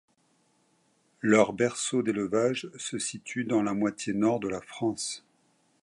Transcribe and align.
Leur 1.21 1.53
berceau 1.53 2.01
d'élevage 2.01 2.71
se 2.75 2.97
situe 2.97 3.43
dans 3.45 3.61
la 3.61 3.75
moitié 3.75 4.13
nord 4.13 4.39
de 4.39 4.47
la 4.49 4.59
France. 4.61 5.23